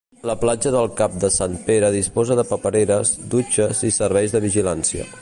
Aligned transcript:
La 0.27 0.33
Platja 0.43 0.71
del 0.75 0.87
Cap 1.01 1.17
de 1.25 1.29
Sant 1.35 1.59
Pere 1.69 1.93
disposa 1.97 2.39
de 2.41 2.47
papereres, 2.55 3.15
dutxes 3.37 3.87
i 3.93 3.97
servei 4.03 4.37
de 4.37 4.47
vigilància. 4.51 5.09